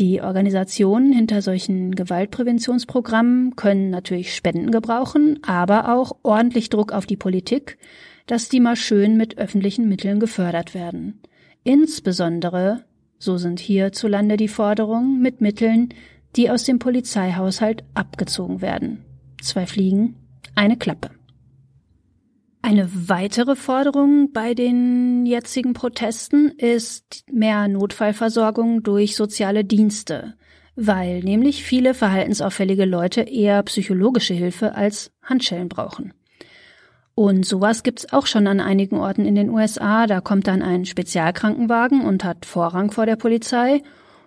Die 0.00 0.22
Organisationen 0.22 1.12
hinter 1.12 1.42
solchen 1.42 1.94
Gewaltpräventionsprogrammen 1.94 3.54
können 3.54 3.90
natürlich 3.90 4.34
Spenden 4.34 4.70
gebrauchen, 4.70 5.40
aber 5.42 5.94
auch 5.94 6.16
ordentlich 6.22 6.70
Druck 6.70 6.92
auf 6.92 7.04
die 7.04 7.18
Politik, 7.18 7.76
dass 8.26 8.48
die 8.48 8.60
mal 8.60 8.76
schön 8.76 9.18
mit 9.18 9.36
öffentlichen 9.36 9.90
Mitteln 9.90 10.18
gefördert 10.18 10.72
werden. 10.74 11.20
Insbesondere, 11.64 12.82
so 13.18 13.36
sind 13.36 13.60
hierzulande 13.60 14.38
die 14.38 14.48
Forderungen, 14.48 15.20
mit 15.20 15.42
Mitteln, 15.42 15.90
die 16.34 16.48
aus 16.48 16.64
dem 16.64 16.78
Polizeihaushalt 16.78 17.84
abgezogen 17.92 18.62
werden. 18.62 19.04
Zwei 19.42 19.66
Fliegen, 19.66 20.16
eine 20.54 20.78
Klappe. 20.78 21.10
Eine 22.62 22.90
weitere 23.08 23.56
Forderung 23.56 24.32
bei 24.32 24.52
den 24.52 25.24
jetzigen 25.24 25.72
Protesten 25.72 26.50
ist 26.50 27.24
mehr 27.30 27.68
Notfallversorgung 27.68 28.82
durch 28.82 29.16
soziale 29.16 29.64
Dienste, 29.64 30.34
weil 30.76 31.20
nämlich 31.20 31.64
viele 31.64 31.94
verhaltensauffällige 31.94 32.84
Leute 32.84 33.22
eher 33.22 33.62
psychologische 33.62 34.34
Hilfe 34.34 34.74
als 34.74 35.10
Handschellen 35.22 35.70
brauchen. 35.70 36.12
Und 37.14 37.44
sowas 37.44 37.82
gibt's 37.82 38.12
auch 38.12 38.26
schon 38.26 38.46
an 38.46 38.60
einigen 38.60 38.96
Orten 38.96 39.24
in 39.24 39.34
den 39.34 39.50
USA. 39.50 40.06
Da 40.06 40.20
kommt 40.20 40.46
dann 40.46 40.62
ein 40.62 40.84
Spezialkrankenwagen 40.84 42.02
und 42.02 42.24
hat 42.24 42.46
Vorrang 42.46 42.90
vor 42.90 43.06
der 43.06 43.16
Polizei. 43.16 43.82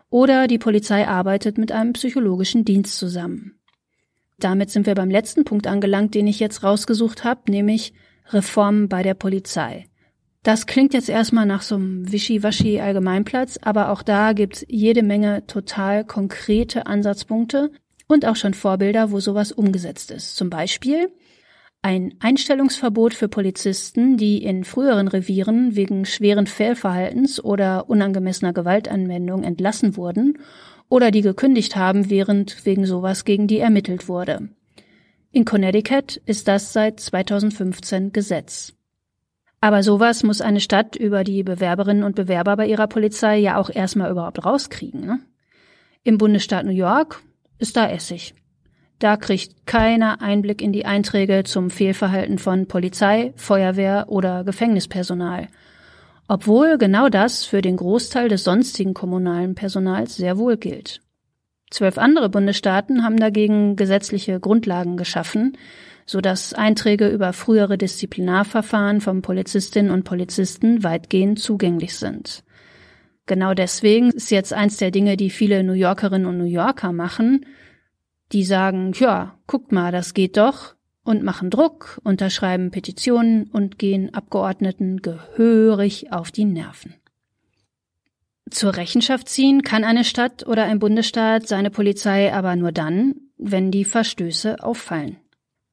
Oder 0.10 0.48
die 0.48 0.60
Polizei 0.60 1.08
arbeitet 1.08 1.58
mit 1.58 1.72
einem 1.72 1.94
psychologischen 1.94 2.66
Dienst 2.66 2.98
zusammen. 2.98 3.60
Damit 4.40 4.70
sind 4.70 4.86
wir 4.86 4.96
beim 4.96 5.10
letzten 5.10 5.44
Punkt 5.44 5.66
angelangt, 5.66 6.14
den 6.14 6.28
ich 6.28 6.40
jetzt 6.40 6.64
rausgesucht 6.64 7.24
habe, 7.24 7.50
nämlich 7.50 7.94
Reformen 8.32 8.90
bei 8.90 9.04
der 9.04 9.14
Polizei. 9.14 9.88
Das 10.44 10.66
klingt 10.66 10.94
jetzt 10.94 11.10
erstmal 11.10 11.46
nach 11.46 11.62
so 11.62 11.76
einem 11.76 12.12
Wischiwaschi 12.12 12.82
Allgemeinplatz, 12.82 13.58
aber 13.62 13.90
auch 13.90 14.02
da 14.02 14.34
gibt's 14.34 14.66
jede 14.68 15.02
Menge 15.02 15.48
total 15.48 16.04
konkrete 16.04 16.86
Ansatzpunkte 16.86 17.72
und 18.08 18.26
auch 18.26 18.36
schon 18.36 18.54
Vorbilder, 18.54 19.12
wo 19.12 19.22
sowas 19.22 19.54
umgesetzt 19.54 20.12
ist. 20.12 20.36
Zum 20.36 20.50
Beispiel 20.50 21.10
ein 21.82 22.16
Einstellungsverbot 22.20 23.14
für 23.14 23.28
Polizisten, 23.28 24.18
die 24.18 24.44
in 24.44 24.64
früheren 24.64 25.08
Revieren 25.08 25.76
wegen 25.76 26.06
schweren 26.06 26.48
Fehlverhaltens 26.48 27.44
oder 27.44 27.90
unangemessener 27.90 28.54
Gewaltanwendung 28.54 29.44
entlassen 29.44 29.98
wurden 29.98 30.40
oder 30.90 31.12
die 31.12 31.22
gekündigt 31.22 31.76
haben, 31.76 32.10
während 32.10 32.66
wegen 32.66 32.86
sowas 32.86 33.26
gegen 33.26 33.48
die 33.48 33.60
ermittelt 33.60 34.08
wurde. 34.08 34.50
In 35.36 35.46
Connecticut 35.46 36.18
ist 36.28 36.48
das 36.48 36.74
seit 36.74 37.00
2015 37.00 38.14
Gesetz. 38.14 38.74
Aber 39.62 39.82
sowas 39.82 40.22
muss 40.22 40.42
eine 40.42 40.60
Stadt 40.60 40.96
über 40.96 41.24
die 41.24 41.42
Bewerberinnen 41.42 42.04
und 42.04 42.16
Bewerber 42.16 42.56
bei 42.56 42.68
ihrer 42.68 42.86
Polizei 42.86 43.40
ja 43.40 43.58
auch 43.58 43.72
erstmal 43.72 44.12
überhaupt 44.12 44.46
rauskriegen. 44.46 45.04
Ne? 45.08 45.20
Im 46.04 46.20
Bundesstaat 46.20 46.68
New 46.68 46.72
York 46.72 47.24
ist 47.58 47.76
da 47.76 47.90
Essig. 47.90 48.36
Da 49.00 49.18
kriegt 49.18 49.66
keiner 49.66 50.22
Einblick 50.22 50.62
in 50.62 50.72
die 50.72 50.86
Einträge 50.86 51.44
zum 51.46 51.72
Fehlverhalten 51.72 52.38
von 52.38 52.68
Polizei, 52.68 53.34
Feuerwehr 53.36 54.06
oder 54.10 54.44
Gefängnispersonal. 54.44 55.48
Obwohl 56.28 56.78
genau 56.78 57.10
das 57.10 57.44
für 57.44 57.64
den 57.64 57.78
Großteil 57.78 58.30
des 58.30 58.44
sonstigen 58.44 58.94
kommunalen 58.94 59.56
Personals 59.56 60.16
sehr 60.16 60.38
wohl 60.38 60.58
gilt. 60.58 61.02
Zwölf 61.74 61.98
andere 61.98 62.30
Bundesstaaten 62.30 63.04
haben 63.04 63.18
dagegen 63.18 63.76
gesetzliche 63.76 64.40
Grundlagen 64.40 64.96
geschaffen, 64.96 65.58
so 66.06 66.22
dass 66.22 66.54
Einträge 66.54 67.10
über 67.10 67.34
frühere 67.34 67.80
Disziplinarverfahren 67.80 69.02
von 69.02 69.24
Polizistinnen 69.24 69.92
und 69.92 70.04
Polizisten 70.04 70.84
weitgehend 70.84 71.40
zugänglich 71.40 71.96
sind. 71.96 72.44
Genau 73.26 73.56
deswegen 73.56 74.12
ist 74.12 74.30
jetzt 74.30 74.54
eins 74.54 74.78
der 74.78 74.92
Dinge, 74.92 75.18
die 75.18 75.32
viele 75.32 75.64
New 75.64 75.74
Yorkerinnen 75.74 76.28
und 76.28 76.38
New 76.38 76.44
Yorker 76.44 76.92
machen, 76.92 77.44
die 78.34 78.44
sagen, 78.44 78.92
ja, 78.94 79.40
guckt 79.48 79.72
mal, 79.72 79.92
das 79.92 80.14
geht 80.14 80.38
doch 80.38 80.76
und 81.04 81.24
machen 81.24 81.50
Druck, 81.50 82.00
unterschreiben 82.04 82.70
Petitionen 82.70 83.46
und 83.46 83.80
gehen 83.80 84.14
Abgeordneten 84.14 85.02
gehörig 85.02 86.12
auf 86.12 86.30
die 86.32 86.46
Nerven. 86.46 86.94
Zur 88.50 88.76
Rechenschaft 88.76 89.30
ziehen 89.30 89.64
kann 89.64 89.84
eine 89.84 90.04
Stadt 90.04 90.46
oder 90.46 90.66
ein 90.66 90.80
Bundesstaat 90.80 91.48
seine 91.48 91.72
Polizei 91.72 92.34
aber 92.34 92.56
nur 92.56 92.72
dann, 92.72 93.16
wenn 93.38 93.72
die 93.72 93.86
Verstöße 93.86 94.64
auffallen. 94.64 95.18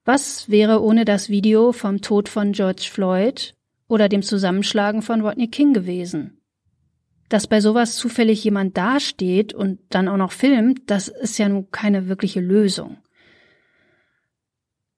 Was 0.05 0.49
wäre 0.49 0.83
ohne 0.83 1.05
das 1.05 1.29
Video 1.29 1.73
vom 1.73 2.01
Tod 2.01 2.29
von 2.29 2.53
George 2.53 2.89
Floyd 2.91 3.55
oder 3.87 4.09
dem 4.09 4.23
Zusammenschlagen 4.23 5.03
von 5.03 5.21
Rodney 5.21 5.49
King 5.49 5.73
gewesen? 5.73 6.41
dass 7.31 7.47
bei 7.47 7.61
sowas 7.61 7.97
zufällig 7.97 8.43
jemand 8.45 8.77
dasteht 8.77 9.55
und 9.55 9.79
dann 9.89 10.09
auch 10.09 10.17
noch 10.17 10.33
filmt, 10.33 10.91
das 10.91 11.09
ist 11.09 11.39
ja 11.39 11.49
nun 11.49 11.71
keine 11.71 12.09
wirkliche 12.09 12.41
Lösung. 12.41 12.99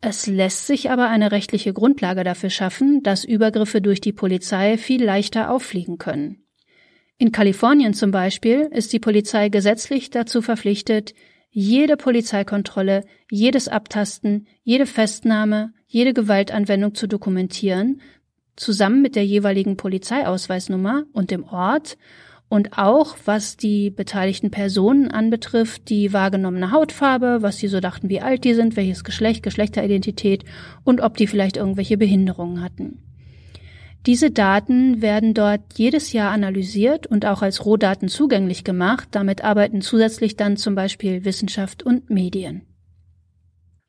Es 0.00 0.26
lässt 0.26 0.67
sich 0.67 0.91
aber 0.91 1.09
eine 1.09 1.31
rechtliche 1.31 1.75
Grundlage 1.75 2.25
dafür 2.25 2.50
schaffen, 2.50 3.02
dass 3.02 3.25
Übergriffe 3.25 3.83
durch 3.83 4.00
die 4.00 4.14
Polizei 4.14 4.79
viel 4.79 5.05
leichter 5.05 5.50
auffliegen 5.50 5.99
können. 5.99 6.43
In 7.23 7.31
Kalifornien 7.31 7.95
zum 7.95 8.11
Beispiel 8.11 8.69
ist 8.73 8.93
die 8.93 8.99
Polizei 8.99 9.49
gesetzlich 9.49 10.11
dazu 10.11 10.43
verpflichtet, 10.43 11.14
jede 11.50 11.97
Polizeikontrolle, 11.97 13.05
jedes 13.31 13.69
Abtasten, 13.69 14.49
jede 14.64 14.87
Festnahme, 14.87 15.73
jede 15.87 16.14
Gewaltanwendung 16.14 16.97
zu 16.97 17.07
dokumentieren, 17.07 18.00
zusammen 18.57 19.02
mit 19.02 19.14
der 19.14 19.25
jeweiligen 19.25 19.76
Polizeiausweisnummer 19.76 21.05
und 21.12 21.31
dem 21.31 21.45
Ort 21.45 21.97
und 22.49 22.76
auch, 22.76 23.17
was 23.25 23.57
die 23.57 23.91
beteiligten 23.91 24.50
Personen 24.50 25.09
anbetrifft, 25.09 25.91
die 25.91 26.12
wahrgenommene 26.12 26.73
Hautfarbe, 26.73 27.38
was 27.41 27.59
sie 27.59 27.69
so 27.69 27.79
dachten, 27.79 28.09
wie 28.09 28.21
alt 28.21 28.43
die 28.43 28.55
sind, 28.55 28.75
welches 28.75 29.05
Geschlecht, 29.05 29.45
Geschlechteridentität 29.45 30.45
und 30.83 31.00
ob 31.00 31.17
die 31.17 31.29
vielleicht 31.29 31.57
irgendwelche 31.57 31.97
Behinderungen 31.97 32.64
hatten. 32.64 33.12
Diese 34.06 34.32
Daten 34.32 35.00
werden 35.00 35.32
dort 35.32 35.61
jedes 35.76 36.12
Jahr 36.12 36.32
analysiert 36.32 37.06
und 37.06 37.25
auch 37.25 37.40
als 37.40 37.64
Rohdaten 37.64 38.09
zugänglich 38.09 38.64
gemacht. 38.64 39.09
Damit 39.12 39.44
arbeiten 39.44 39.80
zusätzlich 39.80 40.37
dann 40.37 40.56
zum 40.56 40.75
Beispiel 40.75 41.25
Wissenschaft 41.25 41.85
und 41.85 42.11
Medien. 42.11 42.62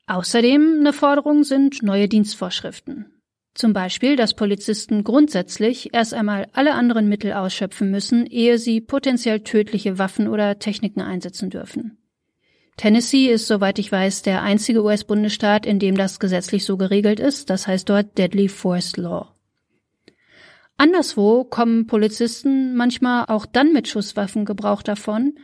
Außerdem 0.06 0.76
eine 0.80 0.92
Forderung 0.92 1.42
sind 1.42 1.82
neue 1.82 2.08
Dienstvorschriften. 2.08 3.06
Zum 3.54 3.72
Beispiel, 3.72 4.16
dass 4.16 4.34
Polizisten 4.34 5.04
grundsätzlich 5.04 5.94
erst 5.94 6.14
einmal 6.14 6.48
alle 6.52 6.74
anderen 6.74 7.08
Mittel 7.08 7.32
ausschöpfen 7.32 7.90
müssen, 7.90 8.26
ehe 8.26 8.58
sie 8.58 8.80
potenziell 8.80 9.40
tödliche 9.40 9.98
Waffen 9.98 10.28
oder 10.28 10.58
Techniken 10.58 11.00
einsetzen 11.00 11.50
dürfen. 11.50 11.98
Tennessee 12.76 13.28
ist, 13.30 13.46
soweit 13.46 13.78
ich 13.78 13.90
weiß, 13.90 14.22
der 14.22 14.42
einzige 14.42 14.82
US-Bundesstaat, 14.82 15.66
in 15.66 15.78
dem 15.78 15.96
das 15.96 16.18
gesetzlich 16.18 16.64
so 16.64 16.76
geregelt 16.76 17.20
ist, 17.20 17.48
das 17.48 17.68
heißt 17.68 17.88
dort 17.88 18.18
Deadly 18.18 18.48
Force 18.48 18.96
Law. 18.96 19.33
Anderswo 20.76 21.44
kommen 21.44 21.86
Polizisten 21.86 22.74
manchmal 22.74 23.26
auch 23.28 23.46
dann 23.46 23.72
mit 23.72 23.88
Schusswaffengebrauch 23.88 24.82
davon, 24.82 25.34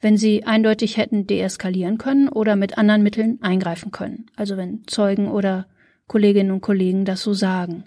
wenn 0.00 0.16
sie 0.16 0.44
eindeutig 0.44 0.96
hätten 0.96 1.26
deeskalieren 1.26 1.98
können 1.98 2.28
oder 2.28 2.54
mit 2.54 2.78
anderen 2.78 3.02
Mitteln 3.02 3.38
eingreifen 3.42 3.90
können, 3.90 4.26
also 4.36 4.56
wenn 4.56 4.86
Zeugen 4.86 5.28
oder 5.28 5.66
Kolleginnen 6.06 6.52
und 6.52 6.60
Kollegen 6.60 7.04
das 7.04 7.22
so 7.22 7.32
sagen. 7.32 7.84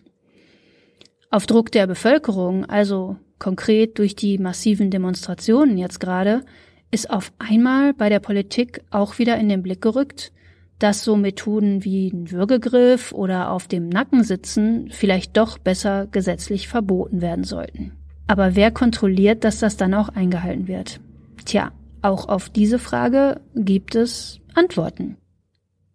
Auf 1.29 1.45
Druck 1.45 1.71
der 1.71 1.87
Bevölkerung, 1.87 2.65
also 2.65 3.15
konkret 3.39 3.97
durch 3.97 4.15
die 4.15 4.37
massiven 4.37 4.91
Demonstrationen 4.91 5.77
jetzt 5.77 5.99
gerade, 5.99 6.43
ist 6.91 7.09
auf 7.09 7.31
einmal 7.39 7.93
bei 7.93 8.09
der 8.09 8.19
Politik 8.19 8.81
auch 8.91 9.17
wieder 9.17 9.37
in 9.37 9.47
den 9.47 9.63
Blick 9.63 9.81
gerückt, 9.81 10.33
dass 10.81 11.03
so 11.03 11.15
Methoden 11.15 11.83
wie 11.83 12.09
ein 12.09 12.31
Würgegriff 12.31 13.11
oder 13.11 13.51
auf 13.51 13.67
dem 13.67 13.87
Nacken 13.89 14.23
sitzen 14.23 14.89
vielleicht 14.91 15.37
doch 15.37 15.57
besser 15.57 16.07
gesetzlich 16.07 16.67
verboten 16.67 17.21
werden 17.21 17.43
sollten. 17.43 17.91
Aber 18.27 18.55
wer 18.55 18.71
kontrolliert, 18.71 19.43
dass 19.43 19.59
das 19.59 19.77
dann 19.77 19.93
auch 19.93 20.09
eingehalten 20.09 20.67
wird? 20.67 20.99
Tja, 21.45 21.71
auch 22.01 22.27
auf 22.29 22.49
diese 22.49 22.79
Frage 22.79 23.41
gibt 23.55 23.93
es 23.93 24.39
Antworten. 24.55 25.17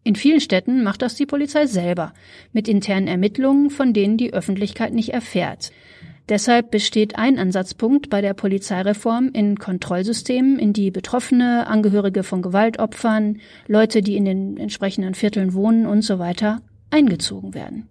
In 0.05 0.15
vielen 0.15 0.41
Städten 0.41 0.85
macht 0.85 1.03
das 1.03 1.17
die 1.17 1.27
Polizei 1.27 1.67
selber, 1.67 2.13
mit 2.53 2.69
internen 2.69 3.09
Ermittlungen, 3.09 3.71
von 3.71 3.93
denen 3.93 4.17
die 4.17 4.33
Öffentlichkeit 4.33 4.93
nicht 4.93 5.13
erfährt. 5.13 5.73
Deshalb 6.29 6.73
besteht 6.73 7.17
ein 7.17 7.39
Ansatzpunkt 7.39 8.11
bei 8.11 8.21
der 8.21 8.35
Polizeireform 8.35 9.31
in 9.33 9.59
Kontrollsystemen, 9.59 10.59
in 10.59 10.73
die 10.73 10.91
Betroffene, 10.91 11.69
Angehörige 11.69 12.25
von 12.25 12.43
Gewaltopfern, 12.43 13.39
Leute, 13.69 14.03
die 14.03 14.17
in 14.17 14.25
den 14.25 14.57
entsprechenden 14.57 15.15
Vierteln 15.15 15.55
wohnen 15.55 15.87
und 15.87 16.03
so 16.03 16.19
weiter, 16.19 16.63
eingezogen 16.91 17.55
werden. 17.55 17.89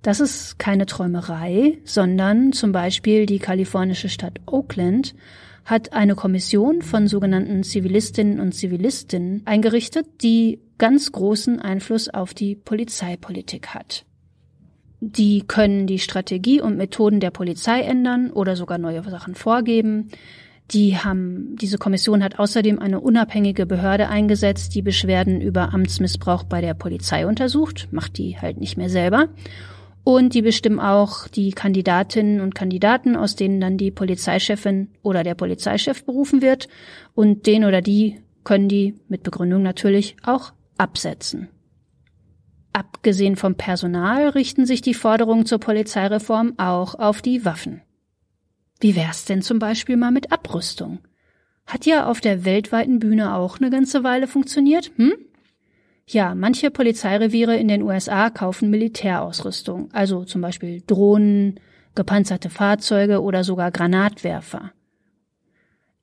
Das 0.00 0.20
ist 0.20 0.58
keine 0.58 0.86
Träumerei, 0.86 1.78
sondern 1.84 2.52
zum 2.52 2.72
Beispiel 2.72 3.26
die 3.26 3.38
kalifornische 3.38 4.08
Stadt 4.08 4.40
Oakland 4.46 5.14
hat 5.64 5.94
eine 5.94 6.14
Kommission 6.14 6.82
von 6.82 7.08
sogenannten 7.08 7.62
Zivilistinnen 7.62 8.38
und 8.38 8.52
Zivilisten 8.52 9.42
eingerichtet, 9.46 10.06
die 10.22 10.60
ganz 10.76 11.12
großen 11.12 11.60
Einfluss 11.60 12.08
auf 12.08 12.34
die 12.34 12.54
Polizeipolitik 12.54 13.68
hat. 13.68 14.04
Die 15.06 15.44
können 15.46 15.86
die 15.86 15.98
Strategie 15.98 16.62
und 16.62 16.78
Methoden 16.78 17.20
der 17.20 17.30
Polizei 17.30 17.82
ändern 17.82 18.30
oder 18.30 18.56
sogar 18.56 18.78
neue 18.78 19.02
Sachen 19.02 19.34
vorgeben. 19.34 20.08
Die 20.70 20.96
haben, 20.96 21.56
diese 21.56 21.76
Kommission 21.76 22.24
hat 22.24 22.38
außerdem 22.38 22.78
eine 22.78 23.00
unabhängige 23.00 23.66
Behörde 23.66 24.08
eingesetzt, 24.08 24.74
die 24.74 24.80
Beschwerden 24.80 25.42
über 25.42 25.74
Amtsmissbrauch 25.74 26.44
bei 26.44 26.62
der 26.62 26.72
Polizei 26.72 27.26
untersucht, 27.26 27.88
macht 27.90 28.16
die 28.16 28.38
halt 28.38 28.58
nicht 28.58 28.78
mehr 28.78 28.88
selber. 28.88 29.28
Und 30.04 30.32
die 30.32 30.40
bestimmen 30.40 30.80
auch 30.80 31.28
die 31.28 31.52
Kandidatinnen 31.52 32.40
und 32.40 32.54
Kandidaten, 32.54 33.14
aus 33.14 33.36
denen 33.36 33.60
dann 33.60 33.76
die 33.76 33.90
Polizeichefin 33.90 34.88
oder 35.02 35.22
der 35.22 35.34
Polizeichef 35.34 36.04
berufen 36.04 36.40
wird. 36.40 36.68
Und 37.14 37.46
den 37.46 37.66
oder 37.66 37.82
die 37.82 38.20
können 38.42 38.68
die 38.68 38.94
mit 39.08 39.22
Begründung 39.22 39.62
natürlich 39.62 40.16
auch 40.24 40.54
absetzen. 40.78 41.48
Abgesehen 42.74 43.36
vom 43.36 43.54
Personal 43.54 44.30
richten 44.30 44.66
sich 44.66 44.82
die 44.82 44.94
Forderungen 44.94 45.46
zur 45.46 45.60
Polizeireform 45.60 46.54
auch 46.58 46.96
auf 46.96 47.22
die 47.22 47.44
Waffen. 47.44 47.82
Wie 48.80 48.96
wär's 48.96 49.24
denn 49.24 49.42
zum 49.42 49.60
Beispiel 49.60 49.96
mal 49.96 50.10
mit 50.10 50.32
Abrüstung? 50.32 50.98
Hat 51.66 51.86
ja 51.86 52.06
auf 52.06 52.20
der 52.20 52.44
weltweiten 52.44 52.98
Bühne 52.98 53.36
auch 53.36 53.58
eine 53.58 53.70
ganze 53.70 54.02
Weile 54.02 54.26
funktioniert, 54.26 54.90
hm? 54.96 55.14
Ja, 56.06 56.34
manche 56.34 56.72
Polizeireviere 56.72 57.56
in 57.56 57.68
den 57.68 57.82
USA 57.82 58.28
kaufen 58.28 58.70
Militärausrüstung, 58.70 59.88
also 59.92 60.24
zum 60.24 60.40
Beispiel 60.40 60.82
Drohnen, 60.84 61.60
gepanzerte 61.94 62.50
Fahrzeuge 62.50 63.22
oder 63.22 63.44
sogar 63.44 63.70
Granatwerfer. 63.70 64.72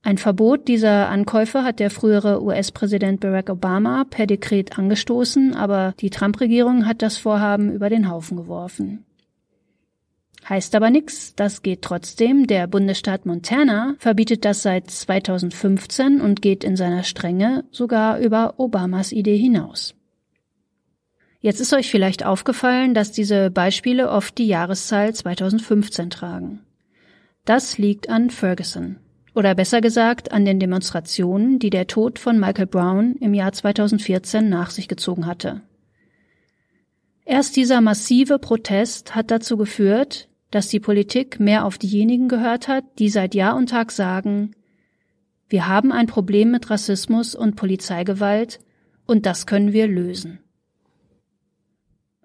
Ein 0.03 0.17
Verbot 0.17 0.67
dieser 0.67 1.09
Ankäufe 1.09 1.63
hat 1.63 1.79
der 1.79 1.91
frühere 1.91 2.43
US-Präsident 2.43 3.19
Barack 3.19 3.49
Obama 3.49 4.03
per 4.09 4.25
Dekret 4.25 4.77
angestoßen, 4.79 5.53
aber 5.53 5.93
die 5.99 6.09
Trump-Regierung 6.09 6.87
hat 6.87 7.03
das 7.03 7.17
Vorhaben 7.17 7.71
über 7.71 7.89
den 7.89 8.09
Haufen 8.09 8.35
geworfen. 8.35 9.05
Heißt 10.49 10.73
aber 10.73 10.89
nix, 10.89 11.35
das 11.35 11.61
geht 11.61 11.83
trotzdem. 11.83 12.47
Der 12.47 12.65
Bundesstaat 12.65 13.27
Montana 13.27 13.95
verbietet 13.99 14.43
das 14.43 14.63
seit 14.63 14.89
2015 14.89 16.19
und 16.19 16.41
geht 16.41 16.63
in 16.63 16.75
seiner 16.75 17.03
Strenge 17.03 17.63
sogar 17.69 18.17
über 18.19 18.55
Obamas 18.57 19.11
Idee 19.11 19.37
hinaus. 19.37 19.93
Jetzt 21.41 21.59
ist 21.59 21.73
euch 21.73 21.91
vielleicht 21.91 22.25
aufgefallen, 22.25 22.95
dass 22.95 23.11
diese 23.11 23.51
Beispiele 23.51 24.09
oft 24.09 24.37
die 24.39 24.47
Jahreszahl 24.47 25.13
2015 25.13 26.09
tragen. 26.09 26.61
Das 27.45 27.77
liegt 27.77 28.09
an 28.09 28.31
Ferguson. 28.31 28.97
Oder 29.33 29.55
besser 29.55 29.79
gesagt 29.79 30.31
an 30.31 30.43
den 30.43 30.59
Demonstrationen, 30.59 31.57
die 31.57 31.69
der 31.69 31.87
Tod 31.87 32.19
von 32.19 32.39
Michael 32.39 32.67
Brown 32.67 33.15
im 33.15 33.33
Jahr 33.33 33.53
2014 33.53 34.49
nach 34.49 34.71
sich 34.71 34.87
gezogen 34.87 35.25
hatte. 35.25 35.61
Erst 37.23 37.55
dieser 37.55 37.79
massive 37.79 38.39
Protest 38.39 39.15
hat 39.15 39.31
dazu 39.31 39.55
geführt, 39.55 40.27
dass 40.49 40.67
die 40.67 40.81
Politik 40.81 41.39
mehr 41.39 41.65
auf 41.65 41.77
diejenigen 41.77 42.27
gehört 42.27 42.67
hat, 42.67 42.83
die 42.99 43.09
seit 43.09 43.33
Jahr 43.33 43.55
und 43.55 43.69
Tag 43.69 43.91
sagen, 43.91 44.51
wir 45.47 45.67
haben 45.67 45.91
ein 45.91 46.07
Problem 46.07 46.51
mit 46.51 46.69
Rassismus 46.69 47.35
und 47.35 47.55
Polizeigewalt 47.55 48.59
und 49.05 49.25
das 49.25 49.45
können 49.45 49.71
wir 49.71 49.87
lösen. 49.87 50.39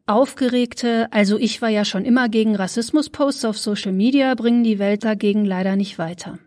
Aufgeregte, 0.06 1.08
also 1.12 1.36
ich 1.36 1.60
war 1.62 1.68
ja 1.68 1.84
schon 1.84 2.04
immer 2.04 2.28
gegen 2.28 2.54
Rassismus-Posts 2.54 3.44
auf 3.44 3.58
Social 3.58 3.92
Media, 3.92 4.34
bringen 4.34 4.62
die 4.62 4.78
Welt 4.78 5.04
dagegen 5.04 5.44
leider 5.44 5.74
nicht 5.74 5.98
weiter. 5.98 6.38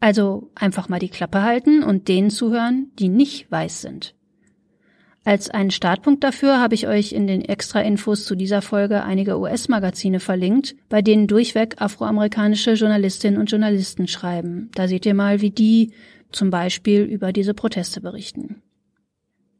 Also 0.00 0.50
einfach 0.54 0.88
mal 0.88 1.00
die 1.00 1.08
Klappe 1.08 1.42
halten 1.42 1.82
und 1.82 2.08
denen 2.08 2.30
zuhören, 2.30 2.92
die 2.98 3.08
nicht 3.08 3.50
weiß 3.50 3.82
sind. 3.82 4.14
Als 5.24 5.50
einen 5.50 5.70
Startpunkt 5.70 6.24
dafür 6.24 6.58
habe 6.58 6.74
ich 6.74 6.86
euch 6.86 7.12
in 7.12 7.26
den 7.26 7.42
Extra-Infos 7.42 8.24
zu 8.24 8.34
dieser 8.34 8.62
Folge 8.62 9.02
einige 9.02 9.38
US-Magazine 9.38 10.20
verlinkt, 10.20 10.74
bei 10.88 11.02
denen 11.02 11.26
durchweg 11.26 11.74
afroamerikanische 11.82 12.72
Journalistinnen 12.72 13.38
und 13.38 13.50
Journalisten 13.50 14.08
schreiben. 14.08 14.70
Da 14.74 14.88
seht 14.88 15.04
ihr 15.04 15.12
mal, 15.12 15.42
wie 15.42 15.50
die 15.50 15.92
zum 16.32 16.48
Beispiel 16.48 17.02
über 17.02 17.32
diese 17.32 17.52
Proteste 17.52 18.00
berichten. 18.00 18.62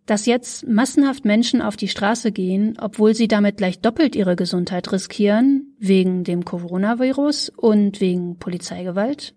Dass 0.06 0.24
jetzt 0.24 0.66
massenhaft 0.66 1.26
Menschen 1.26 1.60
auf 1.60 1.76
die 1.76 1.88
Straße 1.88 2.32
gehen, 2.32 2.78
obwohl 2.80 3.14
sie 3.14 3.28
damit 3.28 3.58
gleich 3.58 3.78
doppelt 3.80 4.16
ihre 4.16 4.36
Gesundheit 4.36 4.90
riskieren, 4.90 5.74
wegen 5.78 6.24
dem 6.24 6.46
Coronavirus 6.46 7.50
und 7.50 8.00
wegen 8.00 8.38
Polizeigewalt, 8.38 9.34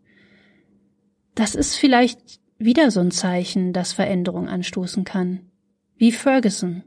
das 1.41 1.55
ist 1.55 1.75
vielleicht 1.75 2.39
wieder 2.59 2.91
so 2.91 2.99
ein 2.99 3.09
Zeichen, 3.09 3.73
das 3.73 3.93
Veränderung 3.93 4.47
anstoßen 4.47 5.05
kann. 5.05 5.39
Wie 5.95 6.11
Ferguson. 6.11 6.83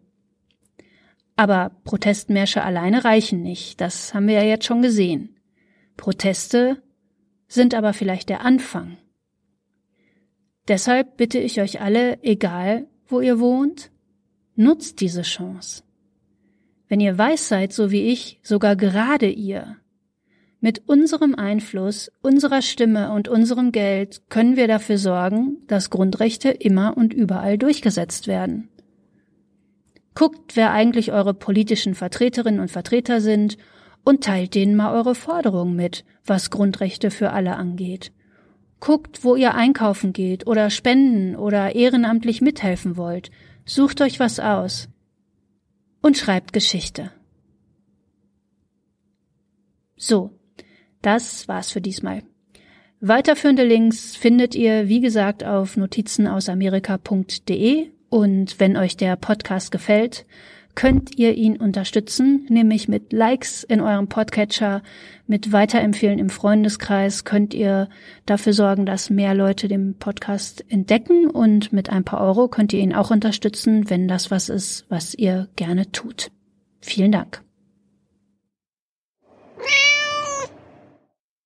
Aber 1.34 1.72
Protestmärsche 1.82 2.62
alleine 2.62 3.04
reichen 3.04 3.42
nicht, 3.42 3.80
das 3.80 4.14
haben 4.14 4.28
wir 4.28 4.34
ja 4.34 4.44
jetzt 4.44 4.64
schon 4.64 4.80
gesehen. 4.80 5.40
Proteste 5.96 6.80
sind 7.48 7.74
aber 7.74 7.94
vielleicht 7.94 8.28
der 8.28 8.42
Anfang. 8.42 8.96
Deshalb 10.68 11.16
bitte 11.16 11.40
ich 11.40 11.60
euch 11.60 11.80
alle, 11.80 12.22
egal 12.22 12.86
wo 13.08 13.20
ihr 13.20 13.40
wohnt, 13.40 13.90
nutzt 14.54 15.00
diese 15.00 15.22
Chance. 15.22 15.82
Wenn 16.86 17.00
ihr 17.00 17.18
weiß 17.18 17.48
seid, 17.48 17.72
so 17.72 17.90
wie 17.90 18.02
ich, 18.02 18.38
sogar 18.44 18.76
gerade 18.76 19.28
ihr, 19.28 19.78
mit 20.64 20.88
unserem 20.88 21.34
Einfluss, 21.34 22.10
unserer 22.22 22.62
Stimme 22.62 23.12
und 23.12 23.28
unserem 23.28 23.70
Geld 23.70 24.22
können 24.30 24.56
wir 24.56 24.66
dafür 24.66 24.96
sorgen, 24.96 25.58
dass 25.66 25.90
Grundrechte 25.90 26.48
immer 26.48 26.96
und 26.96 27.12
überall 27.12 27.58
durchgesetzt 27.58 28.28
werden. 28.28 28.70
Guckt, 30.14 30.56
wer 30.56 30.72
eigentlich 30.72 31.12
eure 31.12 31.34
politischen 31.34 31.94
Vertreterinnen 31.94 32.60
und 32.60 32.70
Vertreter 32.70 33.20
sind 33.20 33.58
und 34.06 34.24
teilt 34.24 34.54
denen 34.54 34.74
mal 34.74 34.94
eure 34.94 35.14
Forderungen 35.14 35.76
mit, 35.76 36.06
was 36.24 36.48
Grundrechte 36.48 37.10
für 37.10 37.32
alle 37.32 37.56
angeht. 37.56 38.10
Guckt, 38.80 39.22
wo 39.22 39.36
ihr 39.36 39.52
einkaufen 39.54 40.14
geht 40.14 40.46
oder 40.46 40.70
spenden 40.70 41.36
oder 41.36 41.74
ehrenamtlich 41.74 42.40
mithelfen 42.40 42.96
wollt. 42.96 43.30
Sucht 43.66 44.00
euch 44.00 44.18
was 44.18 44.40
aus. 44.40 44.88
Und 46.00 46.16
schreibt 46.16 46.54
Geschichte. 46.54 47.10
So, 49.96 50.30
das 51.06 51.48
war's 51.48 51.70
für 51.70 51.80
diesmal. 51.80 52.22
Weiterführende 53.00 53.64
Links 53.64 54.16
findet 54.16 54.54
ihr, 54.54 54.88
wie 54.88 55.00
gesagt, 55.00 55.44
auf 55.44 55.76
notizenausamerika.de 55.76 57.88
und 58.08 58.60
wenn 58.60 58.76
euch 58.76 58.96
der 58.96 59.16
Podcast 59.16 59.70
gefällt, 59.70 60.26
könnt 60.74 61.18
ihr 61.18 61.34
ihn 61.34 61.56
unterstützen, 61.56 62.46
nämlich 62.48 62.88
mit 62.88 63.12
Likes 63.12 63.62
in 63.62 63.80
eurem 63.80 64.08
Podcatcher, 64.08 64.82
mit 65.26 65.52
Weiterempfehlen 65.52 66.18
im 66.18 66.30
Freundeskreis 66.30 67.24
könnt 67.24 67.54
ihr 67.54 67.88
dafür 68.26 68.52
sorgen, 68.52 68.86
dass 68.86 69.10
mehr 69.10 69.34
Leute 69.34 69.68
den 69.68 69.96
Podcast 69.98 70.64
entdecken 70.68 71.30
und 71.30 71.72
mit 71.72 71.90
ein 71.90 72.04
paar 72.04 72.20
Euro 72.20 72.48
könnt 72.48 72.72
ihr 72.72 72.80
ihn 72.80 72.94
auch 72.94 73.10
unterstützen, 73.10 73.88
wenn 73.90 74.08
das 74.08 74.30
was 74.30 74.48
ist, 74.48 74.86
was 74.88 75.14
ihr 75.14 75.48
gerne 75.56 75.90
tut. 75.92 76.30
Vielen 76.80 77.12
Dank. 77.12 77.42